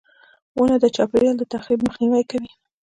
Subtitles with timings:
[0.57, 2.51] •ونه د چاپېریال د تخریب مخنیوی کوي.